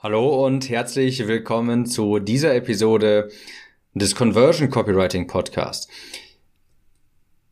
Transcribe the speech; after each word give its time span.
Hallo 0.00 0.46
und 0.46 0.70
herzlich 0.70 1.26
willkommen 1.26 1.84
zu 1.84 2.20
dieser 2.20 2.54
Episode 2.54 3.32
des 3.94 4.14
Conversion 4.14 4.70
Copywriting 4.70 5.26
Podcast. 5.26 5.90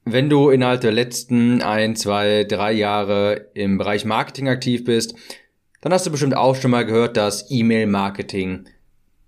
Wenn 0.04 0.30
du 0.30 0.50
innerhalb 0.50 0.80
der 0.80 0.92
letzten 0.92 1.60
ein, 1.60 1.96
zwei, 1.96 2.44
drei 2.44 2.70
Jahre 2.70 3.50
im 3.54 3.78
Bereich 3.78 4.04
Marketing 4.04 4.48
aktiv 4.48 4.84
bist, 4.84 5.16
dann 5.80 5.92
hast 5.92 6.06
du 6.06 6.12
bestimmt 6.12 6.36
auch 6.36 6.54
schon 6.54 6.70
mal 6.70 6.86
gehört, 6.86 7.16
dass 7.16 7.50
E-Mail-Marketing 7.50 8.68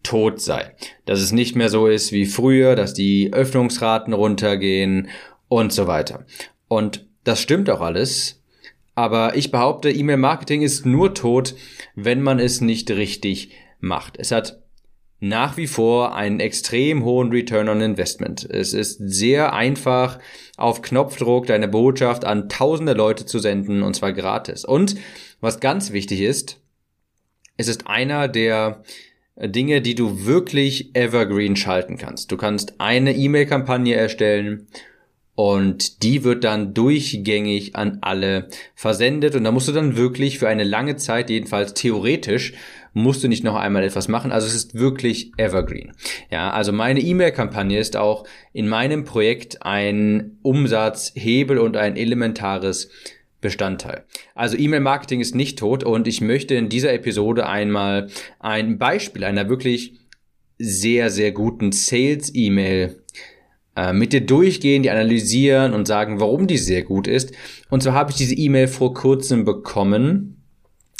tot 0.05 0.41
sei. 0.41 0.77
Dass 1.05 1.19
es 1.19 1.32
nicht 1.32 1.57
mehr 1.57 1.71
so 1.71 1.89
ist 1.89 2.12
wie 2.12 2.25
früher, 2.25 2.77
dass 2.77 2.95
die 2.95 3.32
Öffnungsraten 3.32 4.12
runtergehen 4.12 5.09
und 5.48 5.73
so 5.73 5.89
weiter. 5.89 6.25
Und 6.69 7.09
das 7.25 7.43
stimmt 7.43 7.69
auch 7.69 7.80
alles, 7.80 8.45
aber 8.99 9.37
ich 9.37 9.53
behaupte, 9.53 9.93
E-Mail-Marketing 9.93 10.62
ist 10.62 10.85
nur 10.85 11.14
tot, 11.14 11.55
wenn 11.95 12.21
man 12.21 12.41
es 12.41 12.61
nicht 12.61 12.91
richtig 12.91 13.53
macht. 13.79 14.17
Es 14.19 14.32
hat 14.32 14.61
nach 15.21 15.57
wie 15.57 15.68
vor 15.68 16.17
einen 16.17 16.41
extrem 16.41 17.05
hohen 17.05 17.31
Return 17.31 17.69
on 17.69 17.81
Investment. 17.81 18.45
Es 18.50 18.72
ist 18.72 18.99
sehr 18.99 19.53
einfach, 19.53 20.19
auf 20.57 20.82
Knopfdruck 20.82 21.46
deine 21.46 21.69
Botschaft 21.69 22.25
an 22.25 22.49
tausende 22.49 22.93
Leute 22.93 23.25
zu 23.25 23.39
senden, 23.39 23.85
und 23.85 23.95
zwar 23.95 24.13
gratis. 24.13 24.64
Und 24.64 24.96
was 25.41 25.61
ganz 25.61 25.93
wichtig 25.93 26.21
ist, 26.21 26.61
es 27.57 27.69
ist 27.69 27.86
einer 27.86 28.27
der 28.27 28.83
Dinge, 29.36 29.80
die 29.80 29.94
du 29.94 30.27
wirklich 30.27 30.96
evergreen 30.96 31.55
schalten 31.55 31.99
kannst. 31.99 32.33
Du 32.33 32.36
kannst 32.36 32.80
eine 32.80 33.14
E-Mail-Kampagne 33.14 33.94
erstellen 33.94 34.67
und 35.39 36.03
die 36.03 36.25
wird 36.25 36.42
dann 36.42 36.75
durchgängig 36.75 37.77
an 37.77 37.98
alle 38.01 38.48
versendet 38.75 39.37
und 39.37 39.45
da 39.45 39.53
musst 39.53 39.69
du 39.69 39.73
dann 39.73 39.97
wirklich 39.97 40.41
für 40.41 40.48
eine 40.48 40.64
lange 40.64 40.97
Zeit, 40.97 41.31
jedenfalls 41.31 41.75
theoretisch, 41.75 42.55
musst 42.92 43.23
du 43.23 43.28
nicht 43.28 43.45
noch 43.45 43.55
einmal 43.55 43.84
etwas 43.84 44.09
machen. 44.09 44.33
Also 44.33 44.48
es 44.48 44.56
ist 44.56 44.75
wirklich 44.75 45.31
evergreen. 45.37 45.92
Ja, 46.33 46.51
also 46.51 46.72
meine 46.72 46.98
E-Mail-Kampagne 46.98 47.78
ist 47.78 47.97
auch 47.97 48.27
in 48.53 48.67
meinem 48.67 49.05
Projekt 49.05 49.62
ein 49.62 50.39
Umsatzhebel 50.42 51.58
und 51.58 51.77
ein 51.77 51.97
elementares 51.97 52.91
Bestandteil. 53.41 54.06
Also 54.34 54.56
E-Mail-Marketing 54.56 55.20
ist 55.20 55.36
nicht 55.36 55.61
tot 55.61 55.84
und 55.84 56.08
ich 56.08 56.20
möchte 56.20 56.56
in 56.56 56.69
dieser 56.69 56.92
Episode 56.92 57.47
einmal 57.47 58.08
ein 58.41 58.77
Beispiel 58.77 59.23
einer 59.23 59.48
wirklich 59.48 60.00
sehr, 60.58 61.11
sehr 61.11 61.30
guten 61.30 61.70
Sales-E-Mail 61.70 63.05
äh, 63.78 63.92
mit 63.92 64.12
dir 64.12 64.22
durchgehen, 64.22 64.82
die 64.82 64.90
analysieren 64.90 65.72
und 65.72 65.86
sagen, 65.86 66.18
warum 66.18 66.48
die 66.48 66.58
sehr 66.58 66.82
gut 66.82 67.06
ist. 67.06 67.30
Und 67.70 67.80
so 67.80 67.92
habe 67.92 68.10
ich 68.10 68.16
diese 68.16 68.34
E-Mail 68.34 68.66
vor 68.66 68.92
kurzem 68.92 69.44
bekommen 69.44 70.42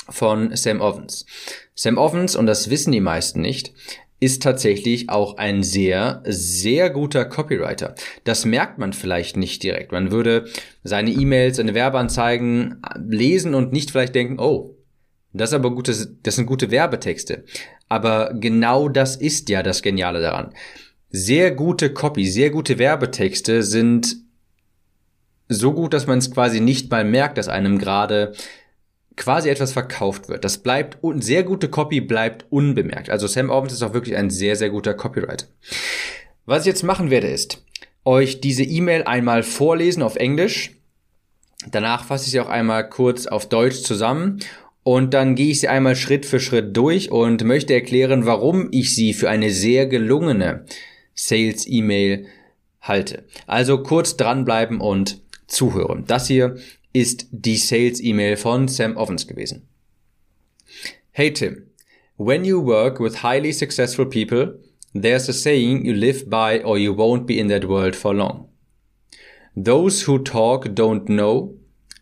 von 0.08 0.54
Sam 0.54 0.80
Ovens. 0.80 1.26
Sam 1.74 1.98
Ovens, 1.98 2.36
und 2.36 2.46
das 2.46 2.70
wissen 2.70 2.92
die 2.92 3.00
meisten 3.00 3.40
nicht, 3.40 3.72
ist 4.20 4.44
tatsächlich 4.44 5.10
auch 5.10 5.38
ein 5.38 5.64
sehr, 5.64 6.22
sehr 6.24 6.90
guter 6.90 7.24
Copywriter. 7.24 7.96
Das 8.22 8.44
merkt 8.44 8.78
man 8.78 8.92
vielleicht 8.92 9.36
nicht 9.36 9.64
direkt. 9.64 9.90
Man 9.90 10.12
würde 10.12 10.46
seine 10.84 11.10
E-Mails, 11.10 11.56
seine 11.56 11.74
Werbeanzeigen 11.74 12.80
lesen 13.08 13.54
und 13.56 13.72
nicht 13.72 13.90
vielleicht 13.90 14.14
denken, 14.14 14.38
oh, 14.38 14.76
das 15.32 15.52
aber 15.52 15.72
gutes, 15.72 16.14
das 16.22 16.36
sind 16.36 16.46
gute 16.46 16.70
Werbetexte. 16.70 17.44
Aber 17.88 18.34
genau 18.34 18.88
das 18.88 19.16
ist 19.16 19.48
ja 19.48 19.64
das 19.64 19.82
Geniale 19.82 20.20
daran 20.20 20.52
sehr 21.11 21.51
gute 21.51 21.92
Copy, 21.92 22.27
sehr 22.27 22.51
gute 22.51 22.78
Werbetexte 22.78 23.62
sind 23.62 24.17
so 25.48 25.73
gut, 25.73 25.95
dass 25.95 26.06
man 26.06 26.19
es 26.19 26.31
quasi 26.31 26.61
nicht 26.61 26.91
mal 26.91 27.05
merkt, 27.05 27.39
dass 27.39 27.48
einem 27.48 27.78
gerade 27.78 28.34
quasi 29.17 29.48
etwas 29.48 29.73
verkauft 29.73 30.29
wird. 30.29 30.45
Das 30.45 30.59
bleibt, 30.59 30.98
sehr 31.23 31.42
gute 31.42 31.69
Copy 31.69 32.01
bleibt 32.01 32.47
unbemerkt. 32.51 33.11
Also 33.11 33.27
Sam 33.27 33.51
Ovens 33.51 33.73
ist 33.73 33.83
auch 33.83 33.95
wirklich 33.95 34.17
ein 34.17 34.31
sehr, 34.31 34.56
sehr 34.56 34.70
guter 34.70 34.95
Copywriter. 34.95 35.47
Was 36.47 36.62
ich 36.62 36.67
jetzt 36.67 36.84
machen 36.84 37.11
werde, 37.11 37.29
ist, 37.29 37.64
euch 38.05 38.41
diese 38.41 38.62
E-Mail 38.62 39.05
einmal 39.05 39.42
vorlesen 39.42 40.02
auf 40.02 40.17
Englisch. 40.17 40.73
Danach 41.70 42.05
fasse 42.05 42.27
ich 42.27 42.30
sie 42.30 42.41
auch 42.41 42.48
einmal 42.48 42.89
kurz 42.89 43.27
auf 43.27 43.48
Deutsch 43.48 43.83
zusammen 43.83 44.41
und 44.85 45.13
dann 45.13 45.35
gehe 45.35 45.51
ich 45.51 45.61
sie 45.61 45.68
einmal 45.68 45.97
Schritt 45.97 46.24
für 46.24 46.41
Schritt 46.41 46.77
durch 46.77 47.11
und 47.11 47.42
möchte 47.45 47.74
erklären, 47.74 48.24
warum 48.24 48.68
ich 48.70 48.95
sie 48.95 49.13
für 49.13 49.29
eine 49.29 49.51
sehr 49.51 49.86
gelungene 49.86 50.64
Sales-E-Mail 51.18 52.27
halte. 52.80 53.24
Also 53.48 53.83
kurz 53.83 54.17
dranbleiben 54.17 54.80
und 54.80 55.20
zuhören. 55.48 56.05
Das 56.06 56.29
hier 56.29 56.56
ist 56.92 57.27
die 57.33 57.56
Sales-E-Mail 57.56 58.36
von 58.36 58.68
Sam 58.68 58.96
Ovens 58.96 59.27
gewesen. 59.27 59.67
Hey 61.11 61.33
Tim, 61.33 61.67
when 62.17 62.45
you 62.45 62.64
work 62.64 63.01
with 63.01 63.24
highly 63.24 63.52
successful 63.52 64.06
people, 64.06 64.61
there's 64.95 65.29
a 65.29 65.33
saying 65.33 65.84
you 65.84 65.92
live 65.92 66.30
by 66.30 66.62
or 66.64 66.79
you 66.79 66.96
won't 66.96 67.27
be 67.27 67.39
in 67.39 67.48
that 67.48 67.64
world 67.64 67.96
for 67.96 68.14
long. 68.14 68.48
Those 69.56 70.06
who 70.06 70.20
talk 70.20 70.73
don't 70.73 71.08
know, 71.08 71.56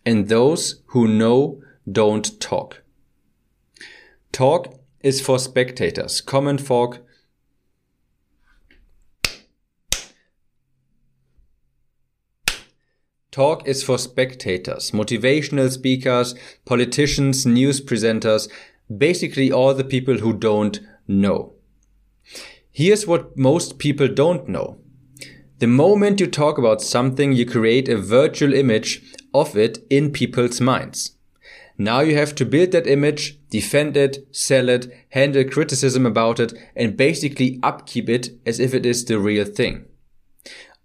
and 0.05 0.29
those 0.29 0.83
who 0.89 1.09
know 1.09 1.63
don't 1.91 2.39
talk. 2.39 2.83
Talk 4.31 4.75
is 5.01 5.23
for 5.23 5.39
spectators, 5.39 6.21
common 6.21 6.59
folk 6.59 7.06
Talk 13.37 13.69
is 13.69 13.83
for 13.83 13.99
spectators, 13.99 14.93
motivational 14.93 15.71
speakers, 15.71 16.35
politicians, 16.65 17.45
news 17.45 17.83
presenters, 17.83 18.51
basically 18.89 19.53
all 19.53 19.75
the 19.75 19.85
people 19.85 20.21
who 20.21 20.33
don't 20.33 20.81
know. 21.07 21.53
Here's 22.73 23.07
what 23.07 23.37
most 23.37 23.77
people 23.77 24.09
don't 24.09 24.49
know. 24.49 24.79
The 25.59 25.67
moment 25.67 26.19
you 26.19 26.29
talk 26.29 26.57
about 26.57 26.81
something, 26.81 27.33
you 27.33 27.45
create 27.45 27.91
a 27.91 27.99
virtual 27.99 28.55
image 28.55 29.03
of 29.35 29.55
it 29.55 29.85
in 29.91 30.13
people's 30.13 30.59
minds. 30.63 31.11
Now 31.77 32.01
you 32.01 32.17
have 32.17 32.35
to 32.37 32.47
build 32.47 32.71
that 32.71 32.87
image, 32.87 33.39
defend 33.51 33.99
it, 33.99 34.27
sell 34.35 34.71
it, 34.71 34.87
handle 35.11 35.45
criticism 35.45 36.07
about 36.07 36.41
it, 36.41 36.55
and 36.75 36.97
basically 36.97 37.61
upkeep 37.63 38.09
it 38.09 38.31
as 38.47 38.59
if 38.59 38.73
it 38.73 38.87
is 38.87 39.05
the 39.05 39.19
real 39.19 39.45
thing 39.45 39.85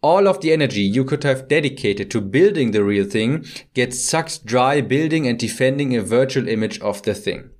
all 0.02 0.28
of 0.28 0.42
the 0.42 0.52
energy 0.52 0.82
you 0.82 1.06
could 1.06 1.24
have 1.24 1.48
dedicated 1.48 2.10
to 2.12 2.22
building 2.22 2.72
the 2.72 2.84
real 2.84 3.06
thing 3.06 3.46
gets 3.74 4.04
sucked 4.04 4.46
dry 4.46 4.82
building 4.82 5.28
and 5.28 5.38
defending 5.38 5.96
a 5.96 6.02
virtual 6.02 6.48
image 6.48 6.80
of 6.80 7.04
the 7.04 7.14
thing. 7.14 7.52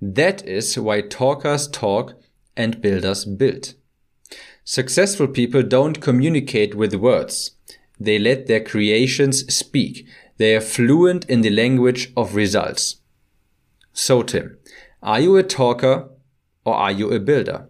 That 0.00 0.46
is 0.46 0.78
why 0.78 1.00
talkers 1.02 1.68
talk 1.68 2.14
and 2.56 2.80
builders 2.80 3.24
build. 3.24 3.74
Successful 4.64 5.26
people 5.26 5.62
don't 5.62 6.00
communicate 6.00 6.74
with 6.74 6.94
words. 6.94 7.52
They 7.98 8.18
let 8.18 8.46
their 8.46 8.60
creations 8.60 9.52
speak. 9.52 10.06
They 10.36 10.54
are 10.54 10.60
fluent 10.60 11.24
in 11.28 11.40
the 11.40 11.50
language 11.50 12.12
of 12.16 12.34
results. 12.34 12.96
So 13.92 14.22
Tim, 14.22 14.58
are 15.02 15.20
you 15.20 15.36
a 15.36 15.42
talker 15.42 16.08
or 16.64 16.74
are 16.74 16.92
you 16.92 17.10
a 17.10 17.18
builder? 17.18 17.68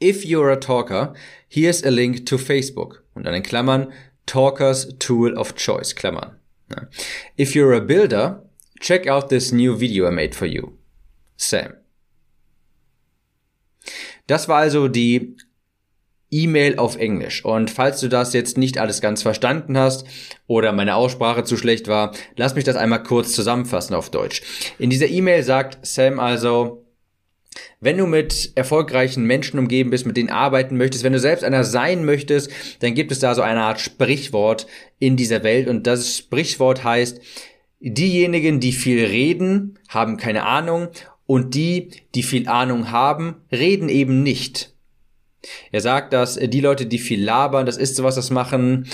If 0.00 0.24
you're 0.24 0.50
a 0.50 0.56
talker, 0.56 1.12
here's 1.48 1.82
a 1.82 1.90
link 1.90 2.24
to 2.26 2.36
Facebook. 2.36 2.98
Und 3.18 3.24
dann 3.24 3.34
in 3.34 3.42
Klammern, 3.42 3.92
Talkers 4.26 4.96
Tool 5.00 5.36
of 5.36 5.56
Choice, 5.56 5.96
Klammern. 5.96 6.36
If 7.36 7.56
you're 7.56 7.76
a 7.76 7.80
builder, 7.80 8.44
check 8.78 9.08
out 9.08 9.28
this 9.28 9.50
new 9.50 9.80
video 9.80 10.06
I 10.06 10.12
made 10.12 10.36
for 10.36 10.46
you. 10.46 10.74
Sam. 11.36 11.72
Das 14.28 14.46
war 14.46 14.58
also 14.58 14.86
die 14.86 15.36
E-Mail 16.30 16.78
auf 16.78 16.94
Englisch. 16.94 17.44
Und 17.44 17.72
falls 17.72 17.98
du 17.98 18.08
das 18.08 18.34
jetzt 18.34 18.56
nicht 18.56 18.78
alles 18.78 19.00
ganz 19.00 19.22
verstanden 19.22 19.76
hast 19.76 20.06
oder 20.46 20.70
meine 20.72 20.94
Aussprache 20.94 21.42
zu 21.42 21.56
schlecht 21.56 21.88
war, 21.88 22.14
lass 22.36 22.54
mich 22.54 22.62
das 22.62 22.76
einmal 22.76 23.02
kurz 23.02 23.32
zusammenfassen 23.32 23.96
auf 23.96 24.10
Deutsch. 24.10 24.42
In 24.78 24.90
dieser 24.90 25.08
E-Mail 25.08 25.42
sagt 25.42 25.84
Sam 25.84 26.20
also, 26.20 26.84
wenn 27.80 27.98
du 27.98 28.06
mit 28.06 28.52
erfolgreichen 28.54 29.24
Menschen 29.24 29.58
umgeben 29.58 29.90
bist, 29.90 30.06
mit 30.06 30.16
denen 30.16 30.30
arbeiten 30.30 30.76
möchtest, 30.76 31.04
wenn 31.04 31.12
du 31.12 31.18
selbst 31.18 31.44
einer 31.44 31.64
sein 31.64 32.04
möchtest, 32.04 32.50
dann 32.80 32.94
gibt 32.94 33.12
es 33.12 33.20
da 33.20 33.34
so 33.34 33.42
eine 33.42 33.62
Art 33.62 33.80
Sprichwort 33.80 34.66
in 34.98 35.16
dieser 35.16 35.42
Welt 35.42 35.68
und 35.68 35.86
das 35.86 36.16
Sprichwort 36.16 36.84
heißt, 36.84 37.20
diejenigen, 37.80 38.60
die 38.60 38.72
viel 38.72 39.04
reden, 39.04 39.78
haben 39.88 40.16
keine 40.16 40.44
Ahnung 40.44 40.88
und 41.26 41.54
die, 41.54 41.90
die 42.14 42.22
viel 42.22 42.48
Ahnung 42.48 42.90
haben, 42.90 43.36
reden 43.52 43.88
eben 43.88 44.22
nicht. 44.22 44.72
Er 45.70 45.80
sagt, 45.80 46.12
dass 46.12 46.34
die 46.34 46.60
Leute, 46.60 46.86
die 46.86 46.98
viel 46.98 47.22
labern, 47.22 47.66
das 47.66 47.76
ist 47.76 47.96
sowas, 47.96 48.16
das 48.16 48.30
machen 48.30 48.88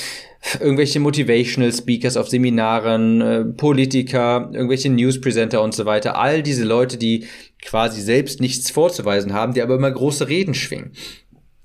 irgendwelche 0.60 1.00
Motivational 1.00 1.72
Speakers 1.72 2.16
auf 2.16 2.28
Seminaren, 2.28 3.20
äh, 3.20 3.44
Politiker, 3.44 4.50
irgendwelche 4.52 4.90
News 4.90 5.20
Presenter 5.20 5.62
und 5.62 5.74
so 5.74 5.86
weiter. 5.86 6.18
All 6.18 6.42
diese 6.42 6.64
Leute, 6.64 6.96
die 6.96 7.26
quasi 7.62 8.00
selbst 8.00 8.40
nichts 8.40 8.70
vorzuweisen 8.70 9.32
haben, 9.32 9.54
die 9.54 9.62
aber 9.62 9.74
immer 9.74 9.90
große 9.90 10.28
Reden 10.28 10.54
schwingen. 10.54 10.92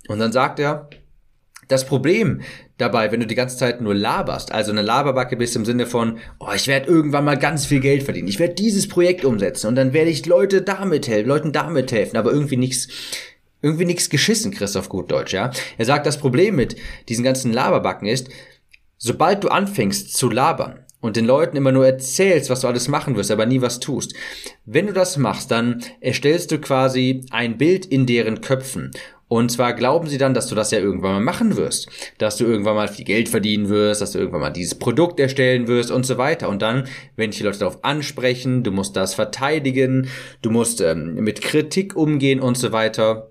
Und 0.08 0.20
dann 0.20 0.32
sagt 0.32 0.60
er, 0.60 0.90
das 1.68 1.86
Problem, 1.86 2.42
dabei, 2.80 3.12
wenn 3.12 3.20
du 3.20 3.28
die 3.28 3.36
ganze 3.36 3.58
Zeit 3.58 3.80
nur 3.80 3.94
laberst, 3.94 4.52
also 4.52 4.72
eine 4.72 4.82
Laberbacke 4.82 5.38
bist 5.38 5.56
im 5.56 5.66
Sinne 5.66 5.86
von, 5.86 6.18
oh, 6.40 6.48
ich 6.56 6.68
werde 6.68 6.88
irgendwann 6.88 7.26
mal 7.26 7.38
ganz 7.38 7.66
viel 7.66 7.80
Geld 7.80 8.04
verdienen, 8.04 8.28
ich 8.28 8.40
werde 8.40 8.56
dieses 8.56 8.88
Projekt 8.88 9.24
umsetzen 9.24 9.68
und 9.68 9.76
dann 9.76 9.94
werde 9.94 10.10
ich 10.10 10.26
Leute 10.26 10.64
damit 10.64 11.08
helfen, 11.08 11.28
Leuten 11.28 11.52
damit 11.52 11.92
helfen, 11.92 12.18
aber 12.18 12.32
irgendwie 12.32 12.58
nichts 12.58 12.88
irgendwie 13.62 13.86
nichts 13.86 14.10
geschissen, 14.10 14.52
Christoph 14.52 14.88
gut 14.88 15.12
Deutsch, 15.12 15.34
ja. 15.34 15.52
Er 15.78 15.86
sagt, 15.86 16.06
das 16.06 16.18
Problem 16.18 16.56
mit 16.56 16.78
diesen 17.10 17.26
ganzen 17.26 17.52
Laberbacken 17.52 18.08
ist, 18.08 18.30
sobald 19.00 19.44
du 19.44 19.48
anfängst 19.48 20.16
zu 20.16 20.30
labern, 20.30 20.86
und 21.02 21.16
den 21.16 21.26
Leuten 21.26 21.58
immer 21.58 21.72
nur 21.72 21.86
erzählst, 21.86 22.50
was 22.50 22.62
du 22.62 22.68
alles 22.68 22.88
machen 22.88 23.16
wirst, 23.16 23.32
aber 23.32 23.46
nie 23.46 23.62
was 23.62 23.80
tust. 23.80 24.14
Wenn 24.66 24.88
du 24.88 24.94
das 24.94 25.18
machst, 25.18 25.52
dann 25.52 25.82
erstellst 26.02 26.52
du 26.52 26.60
quasi 26.60 27.26
ein 27.32 27.58
Bild 27.58 27.86
in 27.86 28.06
deren 28.06 28.42
Köpfen. 28.42 28.92
Und 29.30 29.52
zwar 29.52 29.74
glauben 29.74 30.08
sie 30.08 30.18
dann, 30.18 30.34
dass 30.34 30.48
du 30.48 30.56
das 30.56 30.72
ja 30.72 30.80
irgendwann 30.80 31.14
mal 31.14 31.22
machen 31.22 31.56
wirst, 31.56 31.88
dass 32.18 32.38
du 32.38 32.46
irgendwann 32.46 32.76
mal 32.76 32.88
viel 32.88 33.06
Geld 33.06 33.30
verdienen 33.30 33.70
wirst, 33.70 34.02
dass 34.02 34.12
du 34.14 34.18
irgendwann 34.18 34.42
mal 34.42 34.50
dieses 34.50 34.74
Produkt 34.74 35.20
erstellen 35.20 35.68
wirst 35.68 35.92
und 35.92 36.04
so 36.04 36.18
weiter. 36.18 36.50
Und 36.50 36.64
dann, 36.64 36.88
wenn 37.16 37.30
dich 37.30 37.38
die 37.38 37.46
Leute 37.46 37.60
darauf 37.60 37.84
ansprechen, 37.84 38.64
du 38.64 38.72
musst 38.72 38.96
das 38.96 39.14
verteidigen, 39.14 40.10
du 40.42 40.50
musst 40.50 40.82
ähm, 40.82 41.14
mit 41.14 41.42
Kritik 41.42 41.96
umgehen 41.96 42.40
und 42.40 42.58
so 42.58 42.72
weiter. 42.72 43.30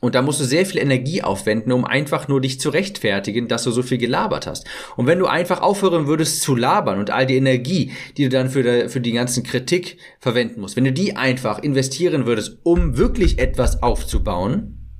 Und 0.00 0.14
da 0.14 0.20
musst 0.20 0.40
du 0.40 0.44
sehr 0.44 0.66
viel 0.66 0.80
Energie 0.80 1.22
aufwenden, 1.22 1.72
um 1.72 1.84
einfach 1.86 2.28
nur 2.28 2.40
dich 2.40 2.60
zu 2.60 2.68
rechtfertigen, 2.68 3.48
dass 3.48 3.64
du 3.64 3.70
so 3.70 3.82
viel 3.82 3.96
gelabert 3.96 4.46
hast. 4.46 4.66
Und 4.96 5.06
wenn 5.06 5.18
du 5.18 5.26
einfach 5.26 5.62
aufhören 5.62 6.06
würdest 6.06 6.42
zu 6.42 6.54
labern 6.54 6.98
und 6.98 7.10
all 7.10 7.26
die 7.26 7.36
Energie, 7.36 7.92
die 8.16 8.24
du 8.24 8.28
dann 8.28 8.50
für 8.50 8.62
die, 8.62 8.88
für 8.90 9.00
die 9.00 9.12
ganzen 9.12 9.42
Kritik 9.42 9.98
verwenden 10.20 10.60
musst, 10.60 10.76
wenn 10.76 10.84
du 10.84 10.92
die 10.92 11.16
einfach 11.16 11.58
investieren 11.58 12.26
würdest, 12.26 12.58
um 12.62 12.98
wirklich 12.98 13.38
etwas 13.38 13.82
aufzubauen, 13.82 14.92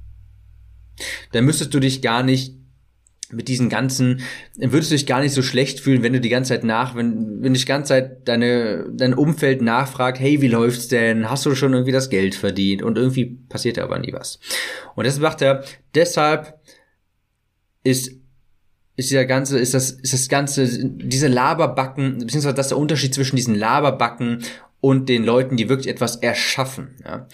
dann 1.32 1.44
müsstest 1.44 1.74
du 1.74 1.80
dich 1.80 2.00
gar 2.00 2.22
nicht 2.22 2.54
mit 3.32 3.48
diesen 3.48 3.68
ganzen, 3.68 4.20
würdest 4.56 4.90
du 4.90 4.94
dich 4.94 5.06
gar 5.06 5.20
nicht 5.20 5.32
so 5.32 5.42
schlecht 5.42 5.80
fühlen, 5.80 6.02
wenn 6.02 6.12
du 6.12 6.20
die 6.20 6.28
ganze 6.28 6.50
Zeit 6.50 6.64
nach, 6.64 6.94
wenn, 6.94 7.42
wenn 7.42 7.54
dich 7.54 7.64
die 7.64 7.68
ganze 7.68 7.88
Zeit 7.88 8.28
deine, 8.28 8.86
dein 8.92 9.14
Umfeld 9.14 9.62
nachfragt, 9.62 10.20
hey, 10.20 10.40
wie 10.40 10.48
läuft's 10.48 10.88
denn? 10.88 11.28
Hast 11.28 11.44
du 11.46 11.54
schon 11.54 11.72
irgendwie 11.72 11.92
das 11.92 12.10
Geld 12.10 12.34
verdient? 12.34 12.82
Und 12.82 12.96
irgendwie 12.96 13.38
passiert 13.48 13.78
aber 13.78 13.98
nie 13.98 14.12
was. 14.12 14.38
Und 14.94 15.06
das 15.06 15.18
macht 15.18 15.42
er, 15.42 15.64
deshalb 15.94 16.60
ist, 17.82 18.12
ist 18.96 19.10
dieser 19.10 19.26
ganze, 19.26 19.58
ist 19.58 19.74
das, 19.74 19.90
ist 19.90 20.12
das 20.12 20.28
ganze, 20.28 20.68
diese 20.84 21.28
Laberbacken, 21.28 22.18
beziehungsweise 22.18 22.54
das 22.54 22.66
ist 22.66 22.70
der 22.70 22.78
Unterschied 22.78 23.14
zwischen 23.14 23.36
diesen 23.36 23.54
Laberbacken 23.54 24.42
und 24.80 25.08
den 25.08 25.24
Leuten, 25.24 25.56
die 25.56 25.68
wirklich 25.68 25.88
etwas 25.88 26.16
erschaffen, 26.16 26.96
ja. 27.04 27.26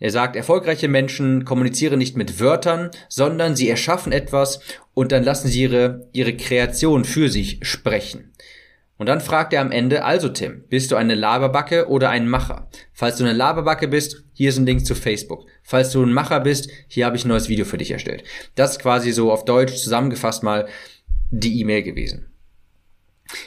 Er 0.00 0.10
sagt, 0.10 0.36
erfolgreiche 0.36 0.88
Menschen 0.88 1.44
kommunizieren 1.44 1.98
nicht 1.98 2.16
mit 2.16 2.38
Wörtern, 2.40 2.90
sondern 3.08 3.56
sie 3.56 3.68
erschaffen 3.68 4.12
etwas 4.12 4.60
und 4.94 5.10
dann 5.12 5.24
lassen 5.24 5.48
sie 5.48 5.62
ihre, 5.62 6.08
ihre 6.12 6.36
Kreation 6.36 7.04
für 7.04 7.28
sich 7.28 7.58
sprechen. 7.62 8.32
Und 8.96 9.06
dann 9.06 9.20
fragt 9.20 9.52
er 9.52 9.60
am 9.60 9.70
Ende, 9.70 10.04
also 10.04 10.28
Tim, 10.28 10.64
bist 10.68 10.90
du 10.90 10.96
eine 10.96 11.14
Laberbacke 11.14 11.88
oder 11.88 12.10
ein 12.10 12.28
Macher? 12.28 12.68
Falls 12.92 13.16
du 13.16 13.24
eine 13.24 13.32
Laberbacke 13.32 13.86
bist, 13.86 14.24
hier 14.32 14.48
ist 14.48 14.58
ein 14.58 14.66
Link 14.66 14.84
zu 14.84 14.96
Facebook. 14.96 15.46
Falls 15.62 15.92
du 15.92 16.02
ein 16.02 16.12
Macher 16.12 16.40
bist, 16.40 16.68
hier 16.88 17.06
habe 17.06 17.16
ich 17.16 17.24
ein 17.24 17.28
neues 17.28 17.48
Video 17.48 17.64
für 17.64 17.78
dich 17.78 17.92
erstellt. 17.92 18.24
Das 18.56 18.72
ist 18.72 18.80
quasi 18.80 19.12
so 19.12 19.30
auf 19.30 19.44
Deutsch 19.44 19.76
zusammengefasst 19.76 20.42
mal 20.42 20.66
die 21.30 21.60
E-Mail 21.60 21.84
gewesen. 21.84 22.27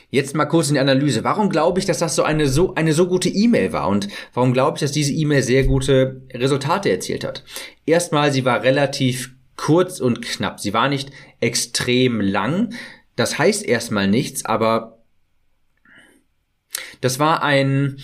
Jetzt 0.10 0.36
mal 0.36 0.45
kurz 0.45 0.68
in 0.69 0.75
die 0.75 0.80
Analyse. 0.80 1.24
Warum 1.24 1.50
glaube 1.50 1.80
ich, 1.80 1.86
dass 1.86 2.00
das 2.00 2.16
so 2.16 2.24
eine 2.24 2.48
so 2.48 2.75
eine 2.75 2.94
so 2.94 3.07
gute 3.07 3.30
E-Mail 3.30 3.74
war 3.74 3.88
und 3.88 4.07
warum 4.33 4.54
glaube 4.54 4.78
ich, 4.78 4.81
dass 4.81 4.92
diese 4.92 5.13
E-Mail 5.13 5.44
sehr 5.44 5.63
gute 5.63 6.22
Resultate 6.33 6.89
erzielt 6.92 7.24
hat? 7.24 7.44
Erstmal, 7.86 8.31
sie 8.31 8.45
war 8.45 8.63
relativ 8.63 9.33
kurz 9.56 10.00
und 10.00 10.22
knapp. 10.22 10.60
Sie 10.60 10.74
war 10.74 10.89
nicht 10.89 11.12
extrem 11.39 12.22
lang. 12.22 12.74
Das 13.16 13.38
heißt 13.38 13.66
erstmal 13.66 14.07
nichts, 14.07 14.45
aber 14.45 15.00
das 17.01 17.19
war 17.19 17.44
ein 17.44 17.98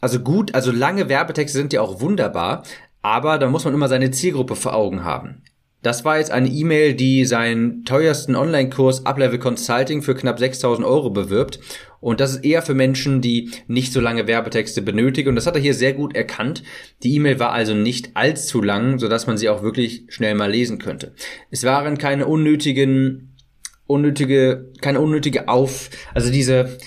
also 0.00 0.20
gut, 0.20 0.54
also 0.54 0.72
lange 0.72 1.08
Werbetexte 1.08 1.58
sind 1.58 1.72
ja 1.72 1.82
auch 1.82 2.00
wunderbar, 2.00 2.62
aber 3.02 3.38
da 3.38 3.48
muss 3.48 3.64
man 3.64 3.74
immer 3.74 3.88
seine 3.88 4.10
Zielgruppe 4.10 4.56
vor 4.56 4.74
Augen 4.74 5.04
haben. 5.04 5.42
Das 5.82 6.04
war 6.04 6.18
jetzt 6.18 6.30
eine 6.30 6.48
E-Mail, 6.48 6.94
die 6.94 7.24
seinen 7.24 7.84
teuersten 7.84 8.36
Online-Kurs 8.36 9.06
Uplevel 9.06 9.38
Consulting 9.38 10.02
für 10.02 10.14
knapp 10.14 10.38
6000 10.38 10.86
Euro 10.86 11.10
bewirbt. 11.10 11.58
Und 12.00 12.20
das 12.20 12.32
ist 12.32 12.44
eher 12.44 12.62
für 12.62 12.74
Menschen, 12.74 13.20
die 13.20 13.50
nicht 13.66 13.92
so 13.92 14.00
lange 14.00 14.26
Werbetexte 14.26 14.82
benötigen. 14.82 15.30
Und 15.30 15.36
das 15.36 15.46
hat 15.46 15.54
er 15.54 15.62
hier 15.62 15.74
sehr 15.74 15.94
gut 15.94 16.14
erkannt. 16.14 16.62
Die 17.02 17.14
E-Mail 17.14 17.38
war 17.38 17.52
also 17.52 17.74
nicht 17.74 18.10
allzu 18.14 18.62
lang, 18.62 18.98
sodass 18.98 19.26
man 19.26 19.38
sie 19.38 19.48
auch 19.48 19.62
wirklich 19.62 20.04
schnell 20.08 20.34
mal 20.34 20.50
lesen 20.50 20.78
könnte. 20.78 21.14
Es 21.50 21.64
waren 21.64 21.96
keine 21.96 22.26
unnötigen, 22.26 23.36
unnötige, 23.86 24.70
keine 24.80 25.00
unnötige 25.00 25.48
Auf, 25.48 25.90
also 26.14 26.30
diese, 26.30 26.78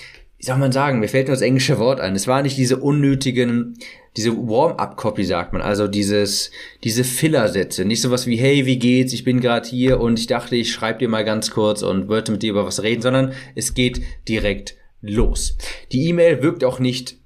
wie 0.44 0.48
soll 0.48 0.58
man 0.58 0.72
sagen, 0.72 1.00
mir 1.00 1.08
fällt 1.08 1.28
nur 1.28 1.36
das 1.36 1.40
englische 1.40 1.78
Wort 1.78 2.00
ein. 2.00 2.14
Es 2.14 2.26
war 2.26 2.42
nicht 2.42 2.58
diese 2.58 2.76
unnötigen, 2.76 3.78
diese 4.14 4.36
Warm-up-Copy 4.36 5.24
sagt 5.24 5.54
man, 5.54 5.62
also 5.62 5.88
dieses, 5.88 6.50
diese 6.82 7.02
Filler-Sätze. 7.02 7.86
Nicht 7.86 8.02
sowas 8.02 8.26
wie, 8.26 8.36
hey, 8.36 8.66
wie 8.66 8.78
geht's, 8.78 9.14
ich 9.14 9.24
bin 9.24 9.40
gerade 9.40 9.66
hier 9.66 10.00
und 10.00 10.18
ich 10.18 10.26
dachte, 10.26 10.54
ich 10.54 10.70
schreibe 10.70 10.98
dir 10.98 11.08
mal 11.08 11.24
ganz 11.24 11.50
kurz 11.50 11.80
und 11.80 12.08
wollte 12.08 12.30
mit 12.30 12.42
dir 12.42 12.50
über 12.50 12.66
was 12.66 12.82
reden, 12.82 13.00
sondern 13.00 13.32
es 13.54 13.72
geht 13.72 14.02
direkt 14.28 14.76
los. 15.00 15.56
Die 15.92 16.08
E-Mail 16.08 16.42
wirkt 16.42 16.62
auch 16.62 16.78
nicht 16.78 17.16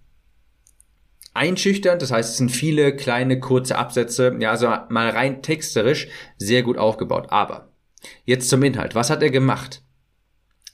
einschüchternd, 1.34 2.00
das 2.00 2.12
heißt, 2.12 2.30
es 2.30 2.36
sind 2.36 2.52
viele 2.52 2.94
kleine, 2.94 3.40
kurze 3.40 3.78
Absätze, 3.78 4.36
ja, 4.38 4.52
also 4.52 4.68
mal 4.90 5.10
rein 5.10 5.42
texterisch 5.42 6.06
sehr 6.36 6.62
gut 6.62 6.78
aufgebaut. 6.78 7.26
Aber 7.30 7.72
jetzt 8.24 8.48
zum 8.48 8.62
Inhalt. 8.62 8.94
Was 8.94 9.10
hat 9.10 9.24
er 9.24 9.30
gemacht? 9.30 9.82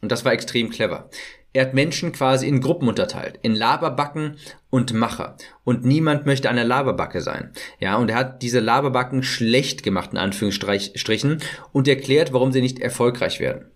Und 0.02 0.12
das 0.12 0.26
war 0.26 0.34
extrem 0.34 0.68
clever. 0.68 1.08
Er 1.54 1.66
hat 1.66 1.74
Menschen 1.74 2.10
quasi 2.10 2.48
in 2.48 2.60
Gruppen 2.60 2.88
unterteilt, 2.88 3.38
in 3.42 3.54
Laberbacken 3.54 4.38
und 4.70 4.92
Macher. 4.92 5.36
Und 5.62 5.84
niemand 5.84 6.26
möchte 6.26 6.50
eine 6.50 6.64
Laberbacke 6.64 7.20
sein. 7.20 7.52
Ja, 7.78 7.96
und 7.96 8.10
er 8.10 8.16
hat 8.16 8.42
diese 8.42 8.58
Laberbacken 8.58 9.22
schlecht 9.22 9.84
gemacht, 9.84 10.10
in 10.12 10.18
Anführungsstrichen, 10.18 11.40
und 11.72 11.86
erklärt, 11.86 12.32
warum 12.32 12.50
sie 12.50 12.60
nicht 12.60 12.80
erfolgreich 12.80 13.38
werden. 13.38 13.70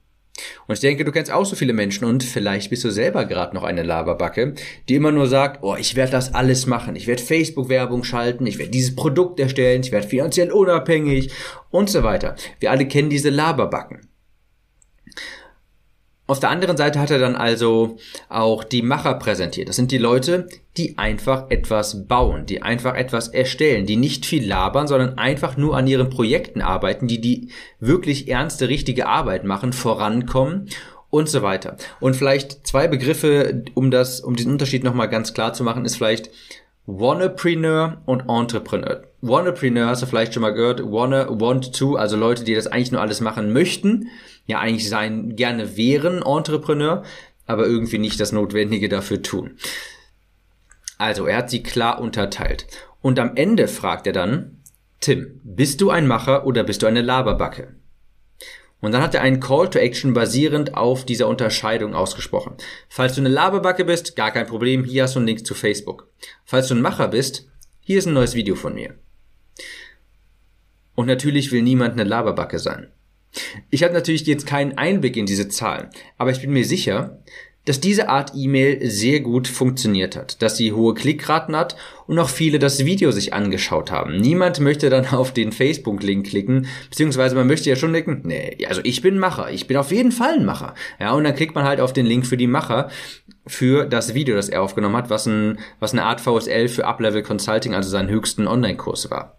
Und 0.67 0.75
ich 0.75 0.81
denke, 0.81 1.05
du 1.05 1.13
kennst 1.13 1.31
auch 1.31 1.47
so 1.47 1.55
viele 1.55 1.73
Menschen 1.73 2.05
und 2.05 2.25
vielleicht 2.25 2.71
bist 2.71 2.83
du 2.83 2.91
selber 2.91 3.27
gerade 3.27 3.55
noch 3.55 3.63
eine 3.63 3.85
Laberbacke, 3.85 4.55
die 4.89 4.97
immer 4.97 5.13
nur 5.13 5.29
sagt, 5.29 5.63
oh, 5.63 5.77
ich 5.77 5.95
werde 5.95 6.13
das 6.13 6.35
alles 6.35 6.67
machen, 6.67 6.97
ich 6.97 7.07
werde 7.07 7.23
Facebook-Werbung 7.23 8.03
schalten, 8.03 8.45
ich 8.47 8.59
werde 8.59 8.73
dieses 8.73 8.97
Produkt 8.97 9.39
erstellen, 9.39 9.83
ich 9.83 9.93
werde 9.93 10.07
finanziell 10.09 10.51
unabhängig 10.51 11.31
und 11.71 11.91
so 11.91 12.03
weiter. 12.03 12.35
Wir 12.59 12.73
alle 12.73 12.89
kennen 12.89 13.11
diese 13.11 13.31
Laberbacken. 13.31 14.09
Auf 16.29 16.41
der 16.41 16.51
anderen 16.51 16.77
Seite 16.77 17.01
hat 17.01 17.11
er 17.11 17.19
dann 17.19 17.37
also 17.37 17.97
auch 18.29 18.63
die 18.63 18.83
Macher 18.83 19.15
präsentiert. 19.15 19.71
Das 19.71 19.77
sind 19.77 19.91
die 19.91 19.97
Leute, 19.97 20.47
die 20.77 20.99
einfach 20.99 21.51
etwas 21.51 22.07
bauen, 22.07 22.45
die 22.45 22.61
einfach 22.61 22.95
etwas 22.95 23.29
erstellen, 23.29 23.87
die 23.87 23.97
nicht 23.97 24.27
viel 24.27 24.47
labern, 24.47 24.87
sondern 24.87 25.17
einfach 25.17 25.57
nur 25.57 25.75
an 25.75 25.87
ihren 25.87 26.11
Projekten 26.11 26.61
arbeiten, 26.61 27.09
die 27.09 27.23
die 27.23 27.49
wirklich 27.81 28.29
ernste, 28.29 28.69
richtige 28.69 29.07
Arbeit 29.07 29.45
machen, 29.45 29.73
vorankommen 29.73 30.69
und 31.09 31.31
so 31.31 31.41
weiter. 31.41 31.79
Und 31.99 32.15
vielleicht 32.15 32.67
zwei 32.67 32.89
Begriffe, 32.89 33.65
um 33.73 33.91
das, 33.91 34.21
um 34.21 34.37
diesen 34.37 34.53
Unterschied 34.53 34.85
nochmal 34.85 35.09
ganz 35.09 35.33
klar 35.33 35.55
zu 35.55 35.65
machen, 35.65 35.87
ist 35.87 35.97
vielleicht 35.97 36.29
Wannapreneur 36.91 38.01
und 38.07 38.31
Entrepreneur. 38.31 39.03
Wannapreneur 39.21 39.89
hast 39.89 40.01
du 40.01 40.07
vielleicht 40.07 40.33
schon 40.33 40.41
mal 40.41 40.55
gehört, 40.55 40.81
wanna, 40.83 41.29
want 41.29 41.77
to, 41.77 41.97
also 41.97 42.17
Leute, 42.17 42.45
die 42.45 42.55
das 42.55 42.67
eigentlich 42.67 42.93
nur 42.93 43.03
alles 43.03 43.21
machen 43.21 43.53
möchten, 43.53 44.09
ja 44.47 44.59
eigentlich 44.59 44.89
sein 44.89 45.37
gerne 45.37 45.77
wären 45.77 46.23
Entrepreneur, 46.23 47.03
aber 47.47 47.67
irgendwie 47.67 47.99
nicht 47.99 48.19
das 48.19 48.33
Notwendige 48.33 48.89
dafür 48.89 49.21
tun. 49.21 49.59
Also, 50.97 51.27
er 51.27 51.37
hat 51.37 51.51
sie 51.51 51.63
klar 51.63 52.01
unterteilt. 52.01 52.67
Und 53.03 53.19
am 53.19 53.37
Ende 53.37 53.69
fragt 53.69 54.07
er 54.07 54.15
dann, 54.15 54.63
Tim, 55.01 55.43
bist 55.45 55.83
du 55.83 55.91
ein 55.91 56.07
Macher 56.07 56.47
oder 56.47 56.65
bist 56.65 56.83
du 56.83 56.87
eine 56.87 57.03
Laberbacke? 57.03 57.75
Und 58.81 58.93
dann 58.93 59.03
hat 59.03 59.15
er 59.15 59.23
einen 59.23 59.41
Call 59.41 59.69
to 59.71 59.79
Action 59.79 60.15
basierend 60.15 60.75
auf 60.75 61.05
dieser 61.05 61.27
Unterscheidung 61.27 61.95
ausgesprochen. 61.95 62.57
Falls 62.89 63.15
du 63.15 63.21
eine 63.21 63.29
Laberbacke 63.29 63.85
bist, 63.85 64.15
gar 64.15 64.31
kein 64.31 64.47
Problem, 64.47 64.85
hier 64.85 65.03
hast 65.03 65.17
du 65.17 65.19
einen 65.19 65.27
Link 65.27 65.45
zu 65.45 65.55
Facebook. 65.55 66.09
Falls 66.45 66.69
du 66.69 66.75
ein 66.75 66.83
Macher 66.83 67.09
bist, 67.09 67.49
hier 67.81 67.99
ist 67.99 68.07
ein 68.07 68.15
neues 68.15 68.35
Video 68.35 68.55
von 68.55 68.75
mir. 68.75 68.95
Und 70.95 71.07
natürlich 71.07 71.51
will 71.53 71.63
niemand 71.63 71.95
eine 71.95 72.05
Laberbacke 72.05 72.59
sein. 72.59 72.93
Ich 73.71 73.83
habe 73.83 73.95
natürlich 73.95 74.27
jetzt 74.27 74.47
keinen 74.47 74.79
Einblick 74.79 75.17
in 75.17 75.27
diese 75.27 75.49
Zahlen, 75.49 75.91
aber 76.17 76.31
ich 76.31 76.41
bin 76.41 76.53
mir 76.53 76.65
sicher, 76.65 77.23
dass 77.69 77.81
diese 77.81 78.09
Art 78.09 78.33
E-Mail 78.35 78.89
sehr 78.89 79.21
gut 79.21 79.47
funktioniert 79.47 80.17
hat, 80.17 80.41
dass 80.41 80.57
sie 80.57 80.73
hohe 80.73 80.95
Klickraten 80.95 81.55
hat 81.55 81.77
und 82.07 82.19
auch 82.19 82.31
viele 82.31 82.59
das 82.59 82.87
Video 82.87 83.11
sich 83.11 83.35
angeschaut 83.35 83.91
haben. 83.91 84.17
Niemand 84.17 84.59
möchte 84.61 84.89
dann 84.89 85.07
auf 85.13 85.35
den 85.35 85.53
Facebook-Link 85.53 86.27
klicken, 86.27 86.67
beziehungsweise 86.89 87.37
man 87.37 87.47
möchte 87.47 87.69
ja 87.69 87.77
schon 87.77 87.93
denken, 87.93 88.23
nee, 88.25 88.57
also 88.67 88.81
ich 88.85 89.03
bin 89.03 89.19
Macher, 89.19 89.51
ich 89.51 89.67
bin 89.67 89.77
auf 89.77 89.91
jeden 89.91 90.13
Fall 90.13 90.39
ein 90.39 90.47
Macher. 90.47 90.75
Ja, 90.99 91.13
und 91.13 91.25
dann 91.25 91.35
klickt 91.35 91.55
man 91.55 91.65
halt 91.65 91.81
auf 91.81 91.93
den 91.93 92.07
Link 92.07 92.27
für 92.27 92.39
die 92.39 92.47
Macher 92.47 92.89
für 93.47 93.85
das 93.85 94.15
Video, 94.15 94.35
das 94.35 94.49
er 94.49 94.63
aufgenommen 94.63 94.97
hat, 94.97 95.11
was, 95.11 95.27
ein, 95.27 95.59
was 95.79 95.93
eine 95.93 96.05
Art 96.05 96.23
VSL 96.23 96.69
für 96.69 96.87
Uplevel 96.87 97.23
Consulting, 97.23 97.75
also 97.75 97.91
seinen 97.91 98.09
höchsten 98.09 98.49
Online-Kurs 98.49 99.11
war. 99.11 99.39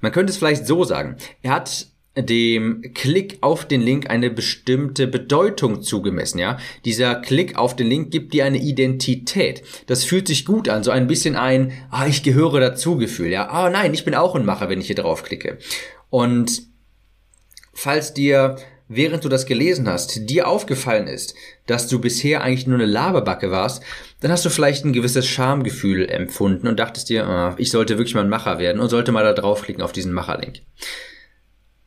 Man 0.00 0.10
könnte 0.10 0.32
es 0.32 0.36
vielleicht 0.36 0.66
so 0.66 0.82
sagen. 0.82 1.16
Er 1.42 1.52
hat 1.52 1.86
dem 2.16 2.82
Klick 2.94 3.38
auf 3.40 3.66
den 3.66 3.80
Link 3.80 4.08
eine 4.08 4.30
bestimmte 4.30 5.06
Bedeutung 5.06 5.82
zugemessen, 5.82 6.38
ja. 6.38 6.58
Dieser 6.84 7.16
Klick 7.16 7.56
auf 7.56 7.74
den 7.74 7.88
Link 7.88 8.10
gibt 8.10 8.34
dir 8.34 8.44
eine 8.44 8.58
Identität. 8.58 9.62
Das 9.86 10.04
fühlt 10.04 10.28
sich 10.28 10.44
gut 10.44 10.68
an, 10.68 10.84
so 10.84 10.90
ein 10.90 11.06
bisschen 11.06 11.34
ein, 11.34 11.72
ah, 11.90 12.06
ich 12.06 12.22
gehöre 12.22 12.60
dazu 12.60 12.96
Gefühl, 12.96 13.30
ja. 13.30 13.48
Ah, 13.48 13.70
nein, 13.70 13.94
ich 13.94 14.04
bin 14.04 14.14
auch 14.14 14.34
ein 14.34 14.44
Macher, 14.44 14.68
wenn 14.68 14.80
ich 14.80 14.86
hier 14.86 14.96
draufklicke. 14.96 15.58
Und 16.10 16.62
falls 17.72 18.14
dir 18.14 18.56
während 18.88 19.24
du 19.24 19.28
das 19.28 19.46
gelesen 19.46 19.88
hast, 19.88 20.28
dir 20.28 20.46
aufgefallen 20.46 21.06
ist, 21.06 21.34
dass 21.66 21.88
du 21.88 22.00
bisher 22.00 22.42
eigentlich 22.42 22.66
nur 22.66 22.78
eine 22.78 22.86
Laberbacke 22.86 23.50
warst, 23.50 23.82
dann 24.20 24.30
hast 24.30 24.44
du 24.44 24.50
vielleicht 24.50 24.84
ein 24.84 24.92
gewisses 24.92 25.26
Schamgefühl 25.26 26.08
empfunden 26.08 26.68
und 26.68 26.78
dachtest 26.78 27.08
dir, 27.08 27.26
oh, 27.28 27.54
ich 27.58 27.70
sollte 27.70 27.98
wirklich 27.98 28.14
mal 28.14 28.22
ein 28.22 28.28
Macher 28.28 28.58
werden 28.58 28.80
und 28.80 28.88
sollte 28.88 29.12
mal 29.12 29.24
da 29.24 29.32
draufklicken 29.32 29.82
auf 29.82 29.92
diesen 29.92 30.12
Macherlink. 30.12 30.60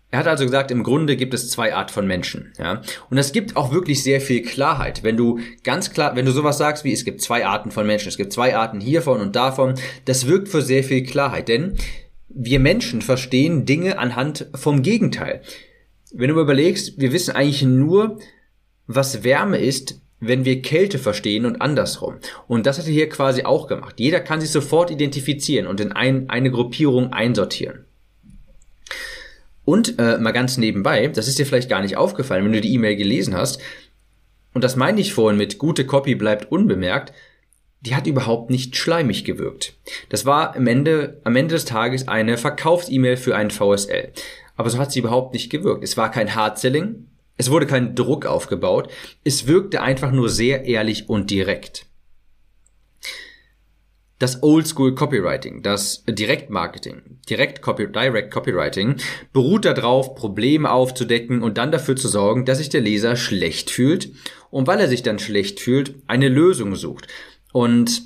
Er 0.10 0.20
hat 0.20 0.28
also 0.28 0.46
gesagt, 0.46 0.72
im 0.72 0.84
Grunde 0.84 1.18
gibt 1.18 1.34
es 1.34 1.50
zwei 1.50 1.76
Art 1.76 1.92
von 1.92 2.08
Menschen, 2.08 2.54
ja. 2.58 2.82
Und 3.10 3.18
es 3.18 3.34
gibt 3.34 3.58
auch 3.58 3.74
wirklich 3.74 4.04
sehr 4.04 4.22
viel 4.22 4.42
Klarheit. 4.42 5.04
Wenn 5.04 5.18
du 5.18 5.40
ganz 5.64 5.92
klar, 5.92 6.16
wenn 6.16 6.26
du 6.26 6.32
sowas 6.32 6.58
sagst 6.58 6.86
wie, 6.86 6.94
es 6.94 7.04
gibt 7.04 7.22
zwei 7.22 7.46
Arten 7.46 7.72
von 7.72 7.86
Menschen, 7.86 8.08
es 8.08 8.18
gibt 8.18 8.32
zwei 8.32 8.56
Arten 8.56 8.80
hiervon 8.80 9.20
und 9.20 9.36
davon, 9.36 9.76
das 10.06 10.26
wirkt 10.28 10.48
für 10.48 10.62
sehr 10.62 10.84
viel 10.84 11.04
Klarheit, 11.04 11.50
denn 11.50 11.76
wir 12.30 12.60
Menschen 12.60 13.02
verstehen 13.02 13.66
Dinge 13.66 14.00
anhand 14.00 14.48
vom 14.56 14.82
Gegenteil. 14.82 15.42
Wenn 16.14 16.30
du 16.30 16.40
überlegst, 16.40 17.00
wir 17.00 17.12
wissen 17.12 17.36
eigentlich 17.36 17.64
nur, 17.64 18.20
was 18.86 19.26
Wärme 19.26 19.58
ist, 19.58 20.00
wenn 20.20 20.46
wir 20.46 20.62
Kälte 20.62 21.00
verstehen 21.00 21.46
und 21.46 21.62
andersrum. 21.62 22.16
Und 22.48 22.66
das 22.66 22.80
hat 22.80 22.88
er 22.88 22.94
hier 22.94 23.10
quasi 23.10 23.44
auch 23.44 23.68
gemacht. 23.68 24.00
Jeder 24.00 24.22
kann 24.22 24.40
sich 24.40 24.52
sofort 24.52 24.90
identifizieren 24.90 25.68
und 25.68 25.80
in 25.82 25.92
ein, 25.92 26.30
eine 26.30 26.50
Gruppierung 26.50 27.12
einsortieren. 27.12 27.87
Und 29.68 30.00
äh, 30.00 30.18
mal 30.18 30.32
ganz 30.32 30.56
nebenbei, 30.56 31.08
das 31.08 31.28
ist 31.28 31.40
dir 31.40 31.46
vielleicht 31.46 31.68
gar 31.68 31.82
nicht 31.82 31.98
aufgefallen, 31.98 32.46
wenn 32.46 32.54
du 32.54 32.62
die 32.62 32.74
E-Mail 32.74 32.96
gelesen 32.96 33.36
hast, 33.36 33.60
und 34.54 34.64
das 34.64 34.78
meine 34.78 35.02
ich 35.02 35.14
vorhin 35.14 35.38
mit 35.38 35.58
gute 35.58 35.86
Copy 35.86 36.16
bleibt 36.16 36.54
unbemerkt, 36.54 37.12
die 37.82 37.94
hat 37.94 38.08
überhaupt 38.08 38.50
nicht 38.50 38.78
schleimig 38.78 39.26
gewirkt. 39.26 39.74
Das 40.08 40.26
war 40.26 40.56
am 40.56 40.68
Ende, 40.68 41.20
am 41.26 41.36
Ende 41.36 41.56
des 41.56 41.66
Tages 41.66 42.08
eine 42.08 42.38
Verkaufs-E-Mail 42.38 43.18
für 43.18 43.36
einen 43.36 43.52
VSL. 43.52 44.14
Aber 44.56 44.70
so 44.70 44.78
hat 44.78 44.94
sie 44.94 45.00
überhaupt 45.00 45.34
nicht 45.34 45.50
gewirkt. 45.50 45.84
Es 45.84 45.98
war 45.98 46.12
kein 46.12 46.34
Hard-Selling, 46.34 47.06
es 47.36 47.52
wurde 47.52 47.68
kein 47.68 47.94
Druck 47.94 48.26
aufgebaut, 48.26 48.90
es 49.26 49.48
wirkte 49.48 49.82
einfach 49.82 50.14
nur 50.14 50.30
sehr 50.30 50.64
ehrlich 50.64 51.10
und 51.10 51.30
direkt 51.30 51.87
das 54.20 54.42
Oldschool 54.42 54.96
Copywriting, 54.96 55.62
das 55.62 56.04
Direktmarketing, 56.08 57.20
Direct, 57.30 57.62
Copy, 57.62 57.88
Direct 57.92 58.32
Copywriting 58.32 58.96
beruht 59.32 59.66
darauf, 59.66 60.16
Probleme 60.16 60.72
aufzudecken 60.72 61.44
und 61.44 61.58
dann 61.58 61.72
dafür 61.72 61.96
zu 61.96 62.08
sorgen, 62.08 62.46
dass 62.46 62.58
sich 62.58 62.70
der 62.70 62.82
Leser 62.82 63.16
schlecht 63.16 63.70
fühlt 63.70 64.12
und 64.50 64.66
weil 64.66 64.80
er 64.80 64.88
sich 64.88 65.04
dann 65.04 65.20
schlecht 65.20 65.60
fühlt, 65.60 65.96
eine 66.08 66.30
Lösung 66.30 66.76
sucht. 66.76 67.08
Und 67.54 68.04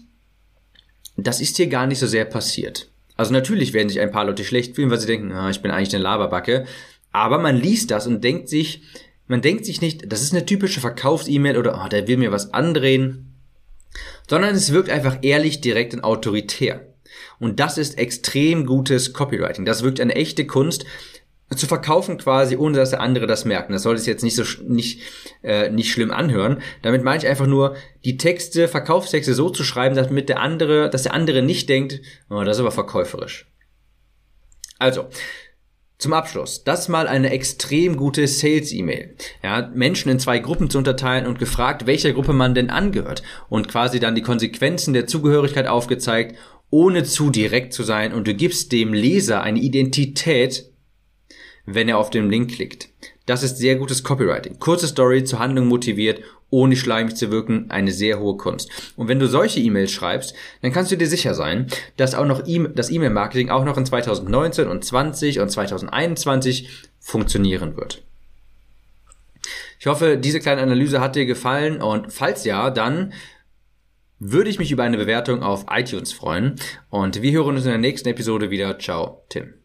das 1.16 1.40
ist 1.40 1.58
hier 1.58 1.68
gar 1.68 1.88
nicht 1.88 2.00
so 2.00 2.08
sehr 2.08 2.26
passiert. 2.26 2.90
Also 3.16 3.32
natürlich 3.32 3.74
werden 3.74 3.90
sich 3.90 4.00
ein 4.00 4.12
paar 4.12 4.26
Leute 4.26 4.44
schlecht 4.44 4.76
fühlen, 4.76 4.90
weil 4.90 5.00
sie 5.00 5.08
denken, 5.08 5.32
ah, 5.32 5.50
ich 5.50 5.62
bin 5.62 5.72
eigentlich 5.72 5.94
eine 5.94 6.04
Laberbacke. 6.04 6.66
Aber 7.12 7.38
man 7.38 7.56
liest 7.56 7.92
das 7.92 8.08
und 8.08 8.24
denkt 8.24 8.50
sich, 8.50 8.82
man 9.28 9.42
denkt 9.42 9.66
sich 9.66 9.80
nicht, 9.80 10.12
das 10.12 10.24
ist 10.24 10.34
eine 10.34 10.46
typische 10.46 10.82
Verkaufs-E-Mail 10.82 11.58
oder 11.58 11.82
oh, 11.84 11.88
der 11.88 12.08
will 12.08 12.18
mir 12.18 12.32
was 12.32 12.54
andrehen 12.54 13.31
sondern 14.30 14.56
es 14.56 14.72
wirkt 14.72 14.90
einfach 14.90 15.20
ehrlich, 15.22 15.62
direkt 15.62 15.94
und 15.94 16.04
autoritär. 16.04 16.88
Und 17.40 17.60
das 17.60 17.78
ist 17.78 17.98
extrem 17.98 18.66
gutes 18.66 19.14
Copywriting. 19.14 19.66
Das 19.66 19.84
wirkt 19.84 20.00
eine 20.00 20.16
echte 20.16 20.46
Kunst 20.46 20.86
zu 21.56 21.68
verkaufen 21.68 22.18
quasi, 22.18 22.56
ohne 22.56 22.78
dass 22.78 22.92
der 22.92 23.02
andere 23.02 23.28
das 23.28 23.46
merkt. 23.46 23.70
Das 23.72 23.84
soll 23.84 23.96
es 23.96 24.06
jetzt 24.06 24.24
nicht 24.24 24.36
so 24.36 24.44
nicht 24.64 25.02
äh, 25.44 25.70
nicht 25.70 25.92
schlimm 25.92 26.12
anhören. 26.12 26.62
Damit 26.82 27.04
meine 27.04 27.18
ich 27.18 27.28
einfach 27.28 27.48
nur, 27.48 27.76
die 28.06 28.18
Texte, 28.18 28.68
Verkaufstexte 28.68 29.34
so 29.34 29.50
zu 29.50 29.64
schreiben, 29.64 29.96
damit 29.96 30.30
der 30.30 30.40
andere, 30.40 30.90
dass 30.90 31.04
der 31.04 31.14
andere 31.14 31.42
nicht 31.42 31.68
denkt, 31.68 32.02
oh, 32.30 32.44
das 32.44 32.58
ist 32.58 32.62
aber 32.62 32.72
verkäuferisch. 32.72 33.48
Also, 34.80 35.08
zum 36.02 36.14
Abschluss, 36.14 36.64
das 36.64 36.90
mal 36.90 37.08
eine 37.08 37.30
extrem 37.30 37.96
gute 37.96 38.28
Sales-E-Mail. 38.28 39.16
Ja, 39.44 39.70
Menschen 39.74 40.10
in 40.10 40.18
zwei 40.18 40.40
Gruppen 40.40 40.70
zu 40.70 40.80
unterteilen 40.80 41.28
und 41.28 41.38
gefragt, 41.38 41.86
welcher 41.86 42.12
Gruppe 42.12 42.34
man 42.34 42.56
denn 42.56 42.72
angehört 42.72 43.22
und 43.50 43.68
quasi 43.68 44.00
dann 44.00 44.16
die 44.16 44.24
Konsequenzen 44.24 44.96
der 44.96 45.06
Zugehörigkeit 45.06 45.68
aufgezeigt, 45.68 46.36
ohne 46.72 47.04
zu 47.04 47.30
direkt 47.30 47.74
zu 47.74 47.84
sein 47.84 48.14
und 48.14 48.28
du 48.28 48.34
gibst 48.34 48.72
dem 48.72 48.94
Leser 48.94 49.44
eine 49.44 49.60
Identität, 49.60 50.72
wenn 51.66 51.88
er 51.88 52.00
auf 52.00 52.10
den 52.10 52.32
Link 52.32 52.52
klickt. 52.52 52.90
Das 53.26 53.44
ist 53.44 53.58
sehr 53.58 53.76
gutes 53.76 54.04
Copywriting. 54.04 54.60
Kurze 54.60 54.88
Story 54.88 55.24
zur 55.24 55.40
Handlung 55.40 55.68
motiviert 55.68 56.22
ohne 56.52 56.76
schleimig 56.76 57.16
zu 57.16 57.32
wirken, 57.32 57.66
eine 57.70 57.92
sehr 57.92 58.20
hohe 58.20 58.38
Kunst. 58.38 58.70
Und 58.98 59.08
wenn 59.08 59.20
du 59.20 59.28
solche 59.28 59.60
E-Mails 59.62 59.92
schreibst, 59.92 60.36
dann 60.62 60.72
kannst 60.72 60.92
du 60.92 60.98
dir 60.98 61.08
sicher 61.08 61.34
sein, 61.34 61.68
dass 61.98 62.14
auch 62.14 62.26
noch 62.26 62.46
e 62.46 62.68
das 62.76 62.92
E-Mail-Marketing 62.92 63.50
auch 63.50 63.64
noch 63.64 63.78
in 63.78 63.86
2019 63.86 64.68
und 64.68 64.84
20 64.84 65.40
und 65.40 65.50
2021 65.50 66.70
funktionieren 67.00 67.78
wird. 67.78 68.04
Ich 69.80 69.88
hoffe, 69.88 70.18
diese 70.18 70.40
kleine 70.40 70.62
Analyse 70.62 71.02
hat 71.02 71.16
dir 71.16 71.26
gefallen 71.26 71.82
und 71.82 72.14
falls 72.14 72.44
ja, 72.44 72.70
dann 72.70 73.14
würde 74.20 74.52
ich 74.52 74.60
mich 74.60 74.72
über 74.72 74.84
eine 74.84 74.98
Bewertung 74.98 75.42
auf 75.42 75.66
iTunes 75.72 76.14
freuen 76.14 76.56
und 76.92 77.24
wir 77.24 77.32
hören 77.32 77.56
uns 77.56 77.66
in 77.66 77.72
der 77.72 77.80
nächsten 77.80 78.10
Episode 78.10 78.52
wieder. 78.52 78.78
Ciao, 78.78 79.24
Tim. 79.30 79.61